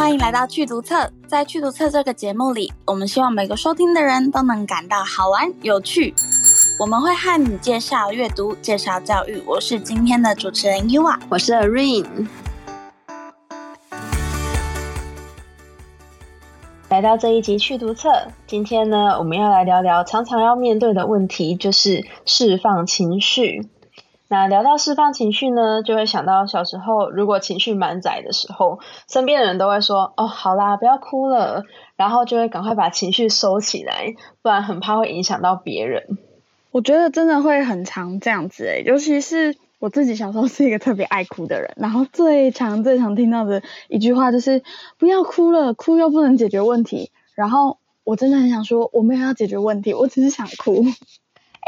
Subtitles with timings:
[0.00, 1.12] 欢迎来到趣读册。
[1.26, 6.14] 在趣读册这个节目里，我们希望每个收听的人都能感到好玩有趣。
[6.78, 9.42] 我们会和你介绍阅读，介绍教育。
[9.46, 12.28] 我是今天的主持人 Yua，我是 Irene。
[16.88, 23.68] 来到这一集趣读册，今天呢，我们要来聊聊常常要面对的问题，就是释放情绪。
[24.32, 31.64] 那聊到释放情绪呢，就会想到小时候，如果情绪满载的时候，身边的人都会说：“哦，好啦，不要哭了。”
[31.98, 36.16] 然后就会赶快把情绪收起来，不然很怕会影响到别人。
[36.70, 44.62] 我觉得真的会很常这样子诶，尤其是我自己小时候是一个特别爱哭的人，然后最常最常听到的一句话就是
[44.96, 50.84] ：“不要哭了，哭又不能解决问题。”然后我真的很想说，我没有要解决问题，我只是想哭。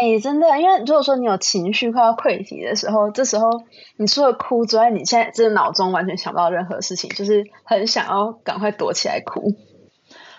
[0.02, 3.62] 哎、真的，因为如果说你有情绪快要溃堤的时候，这时候
[3.96, 9.54] 你除了哭之外，你现在真的脑中完全想不到任何事情，就是很想要赶快躲起来哭。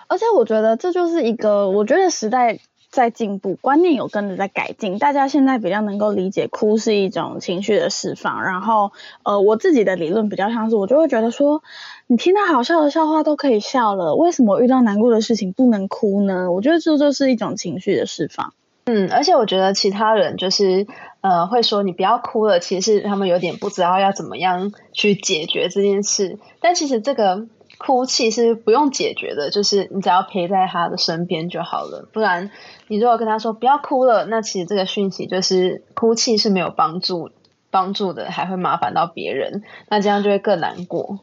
[0.06, 2.58] 而且我觉得这就是一个，我觉得时代
[2.90, 8.42] 在进步，观念有跟着在改进，大家现在比较能够理解哭是一种情绪的释放。
[8.42, 11.62] 然后，呃，我自己的理论比较像是，我就会觉得说，
[12.06, 16.52] 你听到好笑的笑话都可以笑了，为什么遇到难过的事情不能哭呢？
[16.52, 18.52] 我觉得这就是一种情绪的释放。
[18.86, 20.86] 嗯，而且我觉得其他人就是
[21.22, 26.38] 呃会说你不要哭了，其实他们有点不知道要怎么样去解决这件事。
[26.60, 27.46] 但其实这个
[27.78, 32.08] 哭泣是不用解决的，就是你只要陪在他的身边就好了。
[32.12, 32.50] 不然
[32.88, 37.30] 你如果跟他说不要哭了，那其实这个讯息就是哭泣是没有帮助
[37.70, 41.20] 帮助的，还会麻烦到别人，那这样就会更难过。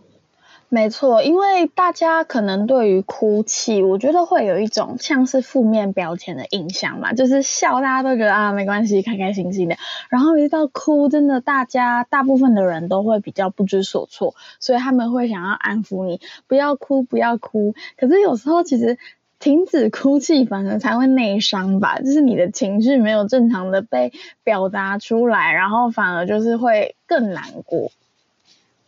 [0.73, 9.75] 没错，因为大家可能对于哭泣，我觉得会有一种像是负面标签的印象嘛，就是笑大家都觉得啊没关系，开开心心的，
[10.09, 17.75] 然后一到哭，真的大家大部分的人都会比较不知所措，所以他们会想要安抚你，不要哭，不要哭。
[17.97, 18.97] 可是有时候其实
[19.39, 24.13] 停止哭泣反而才会内伤吧，就是你的情绪没有正常的被
[24.45, 27.91] 表达出来，然后反而就是会更难过。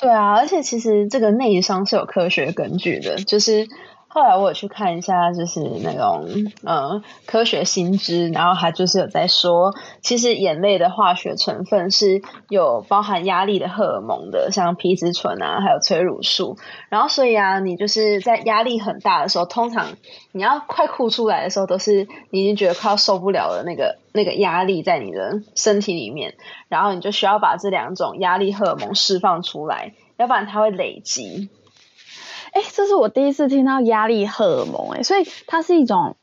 [0.03, 3.69] 对啊，而且其实这个内伤是有科学根据的，就是
[4.13, 6.28] 后来我有去看一下，就是那种
[6.63, 16.57] 呃科学新知，然后他就是有在说，其实眼泪的化学成分是有包含压力的荷尔蒙的，像皮质醇啊，还有催乳素，
[16.90, 19.88] 然后所以啊，你就是在压力很大的时候，通常
[20.31, 23.97] 你要快哭出来的时候，都是你已经觉得快要受不了了那个。
[24.16, 26.35] 那个压力在你的身体里面，
[26.68, 31.50] 然后你就需要把这两种压力荷尔蒙释放出来，要不然它会累积。
[32.53, 36.16] 哎，这是我第一次听到压力荷尔蒙，哎，所以它是一种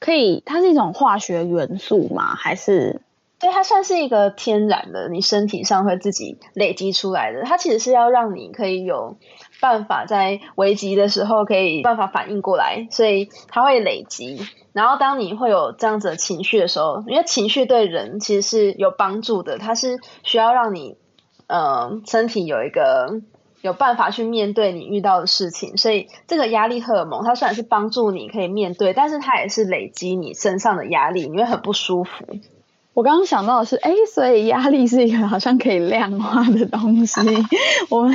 [0.00, 2.34] 可以，它是一种化学元素吗？
[2.34, 3.02] 还是？
[3.38, 7.42] 对，它算是一个天然的，你身体上会自己累积出来的。
[7.42, 9.18] 它其实是要让你可以有
[9.60, 14.40] 办法在危急的时候可以办法反应过来，所以它会累积。
[14.72, 20.96] 然后，当你会有这样子的情绪的时候，因为情绪对人其实是有帮助的，它是需要让你，
[21.46, 23.20] 嗯、呃，身体有一个
[23.66, 25.76] 有办法去面对你遇到的事情。
[25.76, 32.24] 所以，这个压力荷尔蒙，它虽然是帮助你可以面对，但是它也是累积你身上的压力，你会很不舒服。
[32.96, 37.20] 我刚刚想到的是，哎，所以压力是一个好像可以量化的东西。
[37.90, 38.10] 我们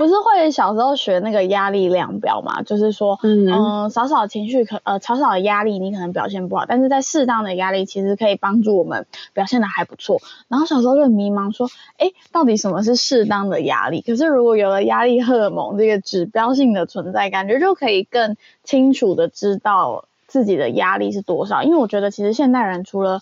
[0.00, 2.60] 不是会小时候学那个压力量表嘛？
[2.62, 10.20] 就是说，嗯、呃，少少情绪可，呃，少少的压力你可能表现不好，但是在适当的压力其实可以帮助我们表现的还不错。
[10.48, 14.00] 然后小时候就很迷茫，说，哎，到底什么是适当的压力？
[14.00, 21.62] 可是如果有了压力荷尔蒙这个指标性的存在，感觉就可以更清楚的知道自己的压力是多少。
[21.62, 23.20] 因为我觉得其实现代人除了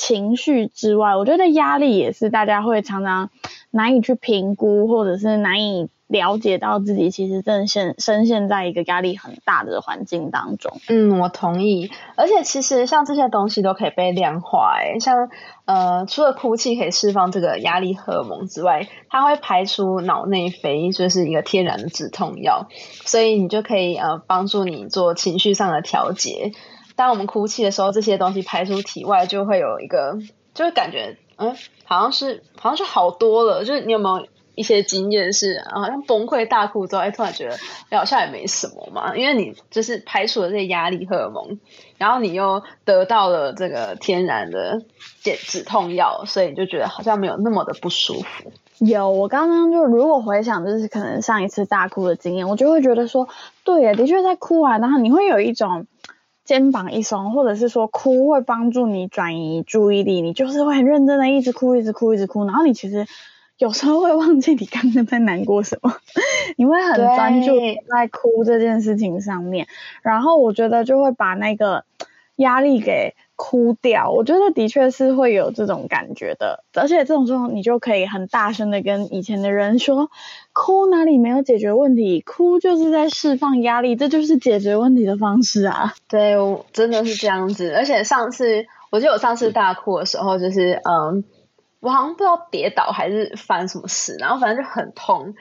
[0.00, 3.28] 情绪之外，我觉得压力也是大家会常常
[3.70, 10.72] 难以去评估，或者是难以了解到自己其实正陷深陷在一个压力很大的环境当中。
[10.88, 11.90] 嗯，我同意。
[12.16, 15.28] 而且其实像这些东西都可以被量化，诶，像
[15.66, 22.68] 呃，除了哭泣可以释放这个压力荷尔蒙之外，它会排出脑内啡，就是一个天然的止痛药，
[23.04, 26.52] 所以你就可以呃帮助你做情绪上的调节。
[27.00, 30.18] 当我们哭泣的时候，这些东西排出体外，就会有一个，
[30.52, 33.64] 就会感觉，嗯，好像是，好像是好多了。
[33.64, 37.56] 就是你有没有一些经验是，好像崩溃大哭之后，哎，突然觉得，
[37.96, 41.58] 好像也没什么嘛，因为你就是排除了这些压力荷尔蒙，
[41.96, 44.82] 然后你又得到了这个天然的
[45.22, 48.52] 解止痛药，所以你就觉得好像没有那么的不舒服。
[48.76, 53.26] 有，我刚刚就如果回想，就是可能上一次大哭的经验，我就会觉得说，
[53.64, 55.86] 对呀，的确在哭啊，然后你会有一种。
[56.50, 63.06] 肩膀一松，或者是说哭会帮助你转移注意力，你就是会很认真的一直哭，一直哭，一直哭，然后你其实
[63.56, 65.94] 有时候会忘记你刚刚在难过什么，
[66.58, 67.52] 你会很专注
[67.88, 69.68] 在哭这件事情上面，
[70.02, 71.84] 然后我觉得就会把那个
[72.34, 74.10] 压力给哭掉。
[74.10, 80.10] 我觉得的确是会有这种感觉的，而且这种时候你就可以很大声的跟以前的人说，
[80.52, 85.94] 哭哪里没有解决问题，哭就是在释放压力，这就是解决问题的方式啊。
[86.06, 87.72] 对，我真的是这样子。
[87.74, 91.24] 而且上次，我记得我上次大哭的时候，就是嗯。
[91.82, 95.34] 我好像不知道跌倒还是发生什么事，然后反正就很痛，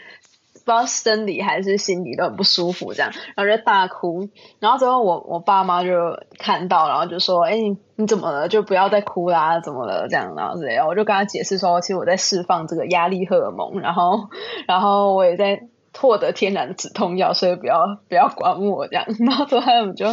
[0.69, 4.29] 不知道生理还是心理都很不舒服，这样，然后就大哭。
[4.59, 5.89] 然后之后我我爸妈就
[6.37, 7.57] 看到，然后就说：“哎，
[7.95, 8.47] 你怎么了？
[8.47, 14.29] 就不要再哭啦，怎么了？”这样，然后之类，我就跟他解释说：“其实我在释放这个压力荷尔蒙，然后
[14.67, 15.59] 然后我也在
[15.97, 19.05] 获得天然止痛药，所以不要不要管我这样。
[19.25, 20.05] ”然后之后他们就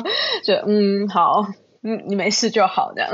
[0.43, 1.45] 就嗯好，
[1.83, 3.11] 嗯你没事就好这样。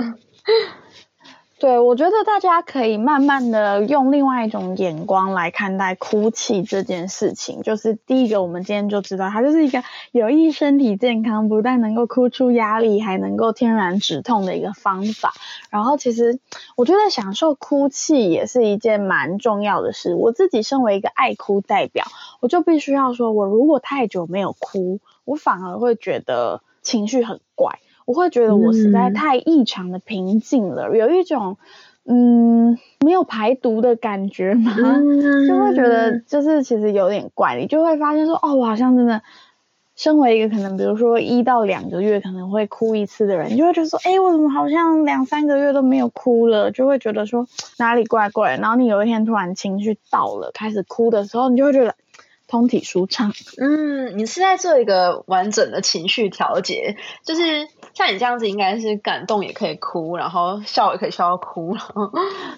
[1.63, 7.63] 对，我觉得大家可以慢慢的用另外一种眼光来看待哭泣这件事情。
[7.63, 9.81] 就是第一个，我们今天就知道，它就是一个
[10.11, 15.35] 有益身体健康，不但能够哭出压力，还能够天然止痛的一个方法。
[15.71, 16.41] 然后，其实
[16.75, 20.17] 我觉得享受哭泣也是一件蛮重要的事。
[20.17, 22.05] 我自己身为一个爱哭代表，
[22.41, 27.79] 我就必须要说，我如果太久没有哭，我反而会觉得情绪很怪。
[28.05, 31.57] 我会觉得我实在太异常的平静了，嗯、有一种
[32.05, 39.23] 嗯没有排毒的感觉嘛，嗯、 就会觉得就是其实有点怪，你就会发现说哦，我好像真的
[39.95, 47.47] 身为一个可能比如说一到两个月可能会哭一次的人，你就会觉得说哎，我怎么好像两三个月都没有哭了，就会觉得说
[47.79, 51.95] 哪里怪怪，然后你有一天突然情绪到了开始哭的时候，你就会觉得。
[52.49, 53.33] 通体舒畅。
[53.57, 62.11] 嗯，你是在做一个完整的情绪调节，就是像你这样子，应该是感动也可以哭，然后笑也可以笑到哭，然后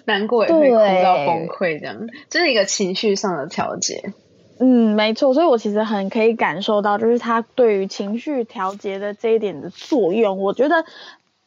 [0.05, 4.13] 难过也可以哭到崩溃，这样，这是一个情绪上的调节。
[4.57, 10.37] 嗯，没错，所以我其实很可以感受到，就是它对于情绪调节的这一点的作用。
[10.37, 10.85] 我觉得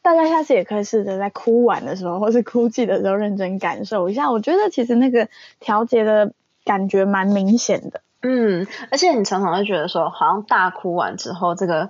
[0.02, 4.30] 大家下次也可以试着在哭完的时候，或是哭泣的时候，认真感受一下。
[4.30, 6.32] 我觉得其实那个调节的
[6.66, 8.02] 感觉蛮明显的。
[8.20, 11.88] 嗯，而且你常常会觉得说，好像大哭完之后，这个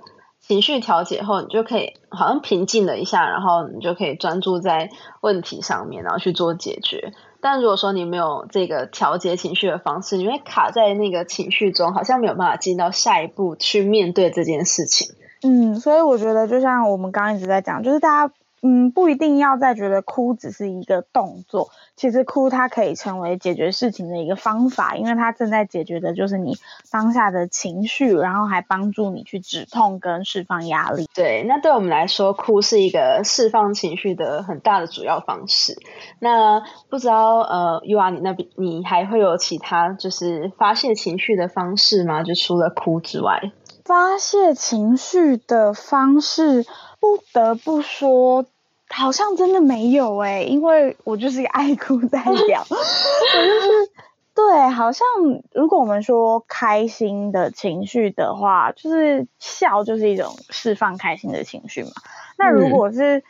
[0.49, 4.89] 情绪调节后，你就可以好像平静了一下，然后你就可以专注在
[5.21, 7.13] 问题上面，然后去做解决。
[7.39, 15.13] 但如果说你没有这个调节情绪的方式，你会卡在那个情绪中，好像没有办法进到下一步去面对这件事情。
[15.43, 18.33] 嗯，所以我觉得就像我们刚刚一直在讲，就是大家。
[18.61, 26.57] 嗯，不一定要再觉得哭只是一个动作，其实哭它可以成为解决事情的一个方法，因为它正在解决的就是你
[26.91, 31.07] 当下的情绪，然后还帮助你去止痛跟释放压力。
[31.13, 35.77] 对，那对我们来说，哭是一个释放情绪的很大的主要方式。
[36.19, 42.23] 那不知道呃，U R 你那边你还会有其他就是发泄情绪的方式吗？
[42.23, 43.51] 就除了哭之外，
[43.89, 46.63] 发泄情绪的方式。
[46.99, 48.45] 不得不说，
[48.89, 53.91] 好像真的没有诶、欸，因为我就是一个爱哭代表， 我就是
[54.35, 55.07] 对，好像
[55.53, 61.91] 如果我们说开心的情绪的话，就是笑就是一种释放开心的情绪嘛。
[62.37, 63.23] 那如果是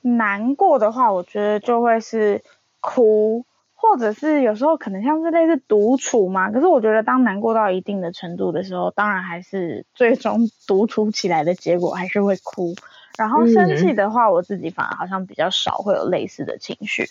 [0.00, 2.42] 难过的话，我觉得就会是
[2.80, 3.44] 哭，
[3.90, 6.50] 或者是有时候可能像是类似独处嘛。
[6.50, 12.74] 可是我觉得当难过到一定的程度的时候，当然还是最终 独处起来的结果还是会哭。
[13.16, 17.06] 然后生气的话，我自己反而好像比较少会有类似的情绪。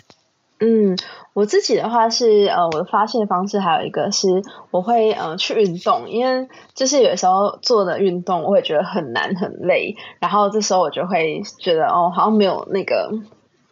[0.59, 0.97] 嗯，
[1.33, 4.27] 我自己的话是呃，我的发泄方式还有一个是
[4.71, 13.11] 我会呃去运动，因为就是有时候做的运动我会觉得很难很累，然后这时候我就会觉得哦，好像没有那个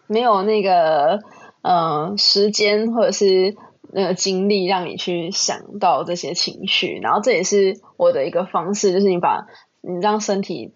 [0.08, 1.22] 没有那个
[1.62, 3.56] 呃时间或者是
[3.94, 9.48] 那个精力让你去想到这些情绪，然后这也是我的一个方式，就是你把
[9.82, 10.74] 你让身体。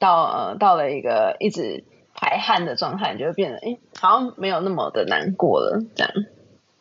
[0.00, 5.80] 到呃到了一个一直排汗的状态，你就会变得哎，好像没有那么的难过了。
[5.94, 6.12] 这样，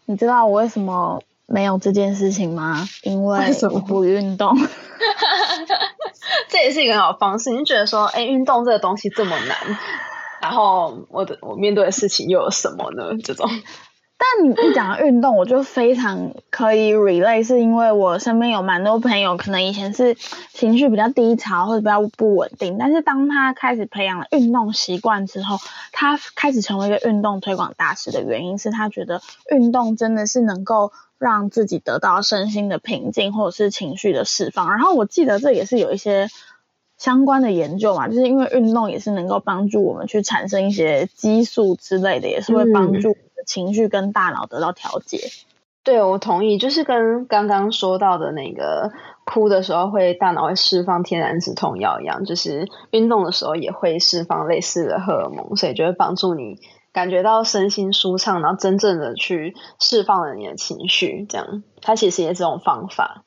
[0.05, 2.85] 你知道我为什么没有这件事情吗？
[3.03, 3.39] 因为
[3.71, 4.53] 我不运动。
[6.49, 7.51] 这也是一个很好方式。
[7.51, 9.57] 你觉得说，哎，运动这个东西这么难，
[10.43, 13.17] 然后我的我面对的事情又有什么呢？
[13.23, 13.49] 这种。
[14.17, 20.15] 但你一讲到运动，我就非常可以 relate，是因为我身边有蛮多朋友，可能以前是
[20.53, 25.57] 情绪比较低潮或者比较不稳定，但是当他开始培养了运动习惯之后，
[25.91, 34.69] 他开始成为一个运动推广大使的原因是他觉得运动真的是能够让自己得到身心的平静或者是情绪的释放。
[34.69, 36.29] 然后我记得这也是有一些
[37.03, 43.17] 相关的研究嘛，就是因为运动也是能够帮助我们去产生一些激素之类的，也是会帮助。
[43.45, 45.19] 情绪跟大脑得到调节。
[45.83, 48.93] 对，我同意，就是跟刚刚说到的那个
[49.25, 56.57] 哭的时候会大脑会释放天然止痛药一样，就是运动的时候也会释放类似的荷尔蒙，所以就会帮助你
[56.93, 61.25] 感觉到身心舒畅，然后真正的去释放了你的情绪。
[61.27, 63.25] 这样，它其实也是这种方法。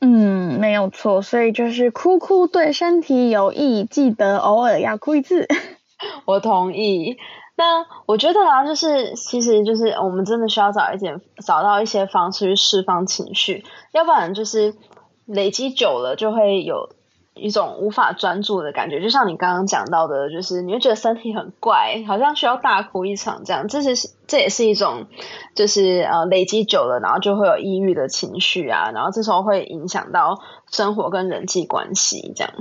[0.00, 5.46] 嗯，没有错，所以就是哭哭对身体有益，记得偶尔要哭一次。
[6.24, 7.16] 我同意。
[7.56, 14.74] 那我觉得啊，就是其实就是我们真的需要找一点，找到一些方式去释放情绪，要不然就是
[15.26, 16.90] 累积久了就会有
[17.38, 19.00] 一种无法专注的感觉。
[19.00, 23.66] 就像你刚刚讲到的，就是你会觉得身体很怪，好像需要大哭一场这样。
[23.68, 25.06] 这是这也是一种，
[25.54, 30.40] 就是呃累积久了，然后就会有抑郁的情绪啊，然后这时候会影响到
[30.70, 32.52] 生活跟人际关系这样。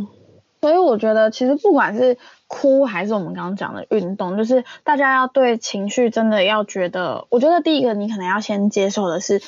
[0.59, 2.17] 所以我觉得，其实不管是
[2.47, 9.39] 哭还是我们刚刚讲的运动，就是大家要对情绪真的要觉得，我觉得第一个你可能要先接受的是，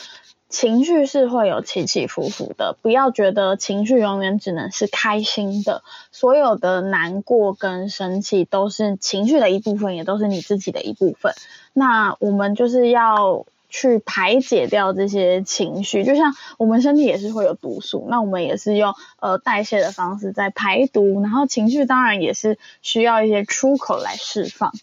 [0.50, 11.34] 情绪是会有起起伏伏的，不要觉得情绪永远只能是开心的，所有的难过跟生气都是情绪的一部分，也都是你自己的一部分。
[11.74, 13.46] 那我们就是要。
[13.72, 24.74] 去排解掉这些情绪，就像我们身体也是会有毒素，那我们也是用呃代谢的方式在排毒，然后情绪当然也是需要一些出口来释放。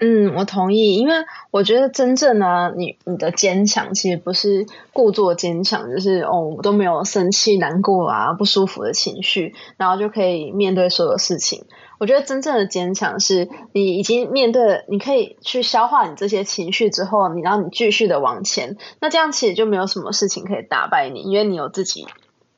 [0.00, 1.14] 嗯，我同意，因为
[1.50, 11.64] 我觉得真正呢，你你的坚强其实不是故作坚强，就是哦我都没有生气、难过啊、不舒服的情绪，然后就可以面对所有事情。
[11.98, 22.06] 我觉得真正的坚强是你已经面对了，你可以去消化你这些情绪之后，你让你继续的往前，那这样其实就没有什么事情可以打败你，因为你有自己，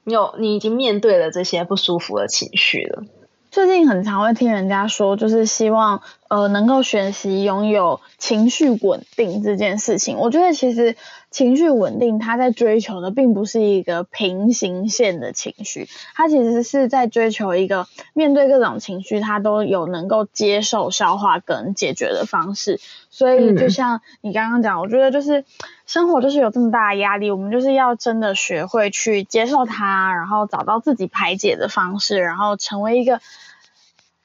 [0.04, 3.02] 你有你已经面对了这些不舒服的情绪了。
[3.50, 10.16] 最近很常会听人家说，就是希望呃能够学习拥有情绪稳定这件事情。
[10.18, 10.94] 我觉得其实
[11.32, 22.78] 情绪稳定，它在追求的并不是一个平行线的情绪，它其实是在追求一个面对各种情绪，它都有能够接受、消化跟解决的方式。
[23.10, 25.44] 所以就像你刚刚讲，我觉得就是
[25.84, 33.20] 生活就是有这么大的压力，我们就是要真的学会去接受它，然后找到自己排解的方式，然后成为一个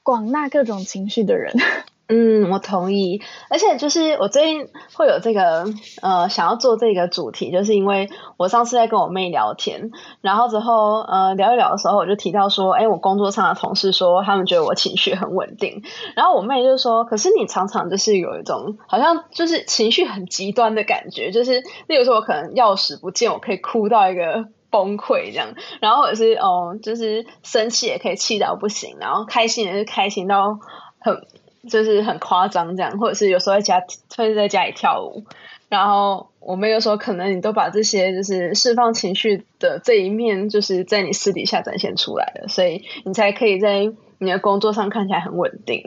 [0.03, 1.55] 广纳各种情绪的人。
[2.07, 3.19] 嗯，我同意。
[3.49, 5.65] 而且就是我最近会有这个
[6.03, 9.89] 呃想要做这个主题，就是因为我上次在跟我妹聊天，
[10.21, 15.81] 然后之后呃聊一聊的时候，我就提到说，哎，我工作上的同事说他们觉得我情绪很稳定，
[16.15, 30.59] 然后我妹就说，可是你常常就是有一种好像就是情绪很极端的感觉，就是例如说我可能钥匙不见，我可以哭到一个崩溃这样，然后或者是哦就是生气也可以气到不行，然后开心也是开心到
[30.99, 31.25] 很。
[31.69, 33.83] 就是很夸张这样，或者是有时候在家
[34.15, 35.23] 会在家里跳舞，
[35.69, 45.83] 然后我妹就说，可能你都把这些就是释放情绪的这一面，就是在你私底下展现出来了，所以你才可以在你的工作上看起来很稳定。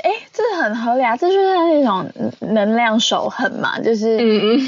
[0.00, 2.10] 哎，这很合理啊，这就是那种
[2.40, 4.18] 能量守恒嘛，就是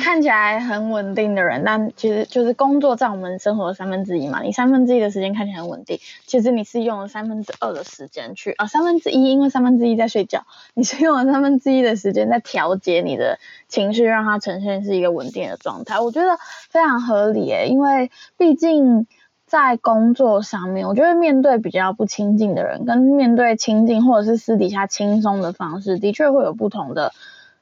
[0.03, 4.41] 看起来很稳定的人，嗯嗯，但其实就是工作占我们生活的三分之一嘛。
[4.43, 10.45] 你三分之一的时间看起来很稳定，其实你是用了三分之二的时间去啊，三分之一因为三分之一在睡觉，
[10.75, 16.01] 你是用了三分之一的时间在调节你的情绪，让它呈现是一个稳定的状态。
[16.01, 16.39] 我觉得
[16.71, 19.07] 非常合理诶，因为毕竟。
[19.49, 27.13] 在工作上面，我觉得面对比较不亲近的人，跟面对亲近或者是私底下轻松的方式，的确会有不同的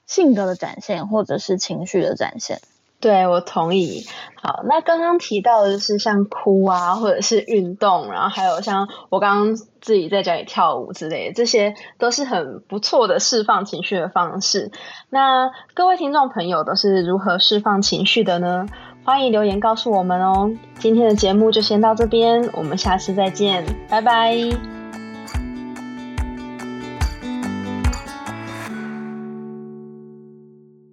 [0.05, 2.61] 性格的展现，或者是情绪的展现。
[2.99, 4.07] 对，我同意。
[4.43, 14.73] 好，那刚刚提到的就是像哭啊，或者是运动，然后还有像我刚刚自己在家里跳舞之类的，这些都是很不错的释放情绪的方式。
[15.11, 18.67] 那各位听众朋友都是如何释放情绪的呢？
[19.07, 20.51] 欢迎留言告诉我们哦。
[20.81, 24.76] 今天的节目就先到这边，我们下次再见，拜拜。